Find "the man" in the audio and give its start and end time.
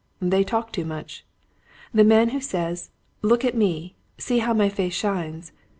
1.93-2.29